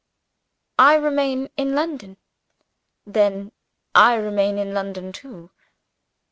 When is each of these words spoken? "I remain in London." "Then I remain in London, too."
"I 0.79 0.95
remain 0.95 1.49
in 1.57 1.75
London." 1.75 2.17
"Then 3.05 3.51
I 3.93 4.15
remain 4.15 4.57
in 4.57 4.73
London, 4.73 5.11
too." 5.11 5.51